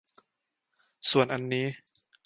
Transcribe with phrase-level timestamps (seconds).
[1.11, 1.65] ส่วนอันนี้